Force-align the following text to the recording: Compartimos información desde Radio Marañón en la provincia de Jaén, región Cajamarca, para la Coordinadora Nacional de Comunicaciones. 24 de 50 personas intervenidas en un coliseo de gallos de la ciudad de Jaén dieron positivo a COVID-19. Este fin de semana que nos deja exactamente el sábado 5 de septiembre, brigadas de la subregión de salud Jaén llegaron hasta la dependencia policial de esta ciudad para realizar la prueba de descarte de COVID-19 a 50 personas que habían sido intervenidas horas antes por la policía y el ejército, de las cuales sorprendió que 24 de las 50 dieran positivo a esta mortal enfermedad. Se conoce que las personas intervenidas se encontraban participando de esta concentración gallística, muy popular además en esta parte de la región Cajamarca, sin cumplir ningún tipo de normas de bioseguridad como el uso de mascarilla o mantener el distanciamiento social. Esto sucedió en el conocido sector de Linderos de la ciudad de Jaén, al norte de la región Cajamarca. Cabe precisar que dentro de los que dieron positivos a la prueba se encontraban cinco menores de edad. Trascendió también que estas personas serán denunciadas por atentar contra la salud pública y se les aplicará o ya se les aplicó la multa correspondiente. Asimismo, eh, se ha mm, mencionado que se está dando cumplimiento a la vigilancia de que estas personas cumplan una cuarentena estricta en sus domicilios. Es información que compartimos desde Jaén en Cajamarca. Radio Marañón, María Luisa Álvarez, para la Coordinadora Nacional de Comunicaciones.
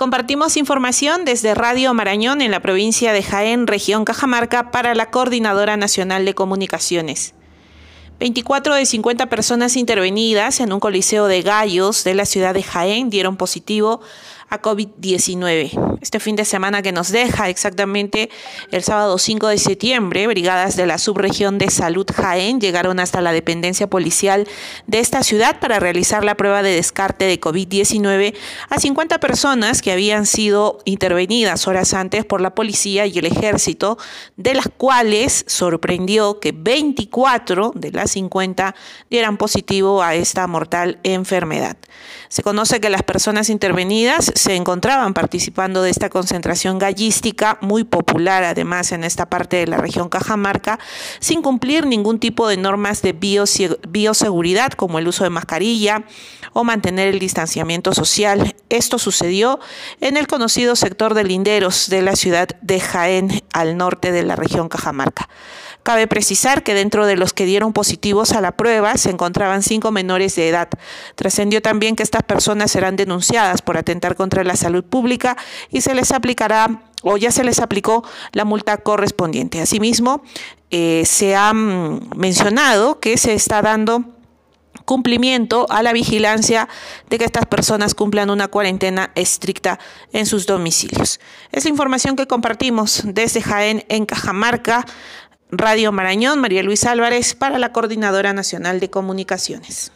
Compartimos 0.00 0.56
información 0.56 1.26
desde 1.26 1.54
Radio 1.54 1.92
Marañón 1.92 2.40
en 2.40 2.50
la 2.50 2.60
provincia 2.60 3.12
de 3.12 3.22
Jaén, 3.22 3.66
región 3.66 4.06
Cajamarca, 4.06 4.70
para 4.70 4.94
la 4.94 5.10
Coordinadora 5.10 5.76
Nacional 5.76 6.24
de 6.24 6.34
Comunicaciones. 6.34 7.34
24 8.20 8.74
de 8.74 8.84
50 8.84 9.30
personas 9.30 9.78
intervenidas 9.78 10.60
en 10.60 10.74
un 10.74 10.78
coliseo 10.78 11.26
de 11.26 11.40
gallos 11.40 12.04
de 12.04 12.12
la 12.12 12.26
ciudad 12.26 12.52
de 12.52 12.62
Jaén 12.62 13.08
dieron 13.08 13.38
positivo 13.38 14.02
a 14.50 14.60
COVID-19. 14.60 15.98
Este 16.00 16.18
fin 16.18 16.34
de 16.34 16.44
semana 16.44 16.82
que 16.82 16.92
nos 16.92 17.10
deja 17.10 17.48
exactamente 17.48 18.30
el 18.72 18.82
sábado 18.82 19.16
5 19.16 19.46
de 19.46 19.58
septiembre, 19.58 20.26
brigadas 20.26 20.76
de 20.76 20.86
la 20.86 20.98
subregión 20.98 21.56
de 21.58 21.70
salud 21.70 22.06
Jaén 22.12 22.60
llegaron 22.60 22.98
hasta 22.98 23.20
la 23.20 23.32
dependencia 23.32 23.88
policial 23.88 24.48
de 24.86 24.98
esta 24.98 25.22
ciudad 25.22 25.60
para 25.60 25.78
realizar 25.78 26.24
la 26.24 26.34
prueba 26.34 26.62
de 26.62 26.74
descarte 26.74 27.26
de 27.26 27.40
COVID-19 27.40 28.34
a 28.68 28.80
50 28.80 29.20
personas 29.20 29.82
que 29.82 29.92
habían 29.92 30.26
sido 30.26 30.80
intervenidas 30.84 31.68
horas 31.68 31.94
antes 31.94 32.24
por 32.24 32.40
la 32.40 32.54
policía 32.54 33.06
y 33.06 33.18
el 33.18 33.26
ejército, 33.26 33.98
de 34.36 34.54
las 34.54 34.68
cuales 34.76 35.44
sorprendió 35.46 36.40
que 36.40 36.50
24 36.52 37.72
de 37.76 37.92
las 37.92 38.09
50 38.10 38.74
dieran 39.08 39.36
positivo 39.36 40.02
a 40.02 40.14
esta 40.14 40.46
mortal 40.46 40.98
enfermedad. 41.02 41.76
Se 42.28 42.42
conoce 42.42 42.80
que 42.80 42.90
las 42.90 43.02
personas 43.02 43.50
intervenidas 43.50 44.32
se 44.34 44.54
encontraban 44.54 45.14
participando 45.14 45.82
de 45.82 45.90
esta 45.90 46.10
concentración 46.10 46.78
gallística, 46.78 47.58
muy 47.60 47.84
popular 47.84 48.44
además 48.44 48.92
en 48.92 49.04
esta 49.04 49.28
parte 49.28 49.56
de 49.56 49.66
la 49.66 49.78
región 49.78 50.08
Cajamarca, 50.08 50.78
sin 51.18 51.42
cumplir 51.42 51.86
ningún 51.86 52.18
tipo 52.20 52.48
de 52.48 52.56
normas 52.56 53.02
de 53.02 53.12
bioseguridad 53.12 54.72
como 54.72 54.98
el 54.98 55.08
uso 55.08 55.24
de 55.24 55.30
mascarilla 55.30 56.04
o 56.52 56.64
mantener 56.64 57.08
el 57.08 57.18
distanciamiento 57.18 57.92
social. 57.94 58.54
Esto 58.68 58.98
sucedió 58.98 59.60
en 60.00 60.16
el 60.16 60.26
conocido 60.26 60.76
sector 60.76 61.14
de 61.14 61.24
Linderos 61.24 61.88
de 61.88 62.02
la 62.02 62.16
ciudad 62.16 62.48
de 62.60 62.80
Jaén, 62.80 63.42
al 63.52 63.76
norte 63.76 64.12
de 64.12 64.22
la 64.22 64.36
región 64.36 64.68
Cajamarca. 64.68 65.28
Cabe 65.82 66.06
precisar 66.06 66.62
que 66.62 66.74
dentro 66.74 67.06
de 67.06 67.16
los 67.16 67.32
que 67.32 67.46
dieron 67.46 67.72
positivos 67.72 68.32
a 68.32 68.40
la 68.40 68.52
prueba 68.52 68.96
se 68.96 69.10
encontraban 69.10 69.62
cinco 69.62 69.90
menores 69.90 70.36
de 70.36 70.48
edad. 70.48 70.68
Trascendió 71.14 71.62
también 71.62 71.96
que 71.96 72.02
estas 72.02 72.22
personas 72.22 72.70
serán 72.70 72.96
denunciadas 72.96 73.62
por 73.62 73.78
atentar 73.78 74.14
contra 74.14 74.44
la 74.44 74.56
salud 74.56 74.84
pública 74.84 75.36
y 75.70 75.80
se 75.80 75.94
les 75.94 76.12
aplicará 76.12 76.82
o 77.02 77.16
ya 77.16 77.30
se 77.30 77.44
les 77.44 77.60
aplicó 77.60 78.04
la 78.32 78.44
multa 78.44 78.76
correspondiente. 78.78 79.60
Asimismo, 79.60 80.22
eh, 80.70 81.02
se 81.06 81.34
ha 81.34 81.52
mm, 81.52 82.10
mencionado 82.16 83.00
que 83.00 83.16
se 83.16 83.32
está 83.34 83.62
dando 83.62 84.04
cumplimiento 84.84 85.66
a 85.70 85.82
la 85.82 85.92
vigilancia 85.92 86.68
de 87.08 87.18
que 87.18 87.24
estas 87.24 87.46
personas 87.46 87.94
cumplan 87.94 88.30
una 88.30 88.48
cuarentena 88.48 89.12
estricta 89.14 89.78
en 90.12 90.26
sus 90.26 90.46
domicilios. 90.46 91.20
Es 91.52 91.66
información 91.66 92.16
que 92.16 92.26
compartimos 92.26 93.02
desde 93.04 93.42
Jaén 93.42 93.84
en 93.88 94.06
Cajamarca. 94.06 94.84
Radio 95.52 95.92
Marañón, 95.92 96.38
María 96.38 96.62
Luisa 96.62 96.92
Álvarez, 96.92 97.34
para 97.34 97.58
la 97.58 97.72
Coordinadora 97.72 98.32
Nacional 98.32 98.80
de 98.80 98.90
Comunicaciones. 98.90 99.92